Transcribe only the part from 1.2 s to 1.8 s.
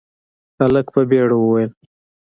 وويل: